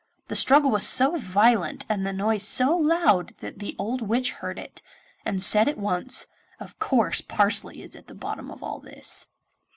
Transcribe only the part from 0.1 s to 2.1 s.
The struggle was so violent and